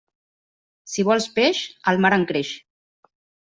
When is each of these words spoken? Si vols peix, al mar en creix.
Si 0.93 1.05
vols 1.11 1.29
peix, 1.37 1.61
al 1.95 2.05
mar 2.07 2.15
en 2.21 2.27
creix. 2.33 2.59